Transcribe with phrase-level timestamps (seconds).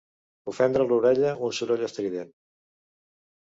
[0.51, 2.33] Ofendre l'orella un soroll estrident.